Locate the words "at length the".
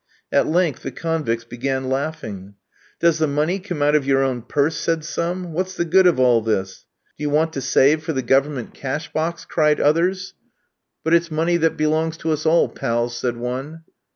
0.31-0.89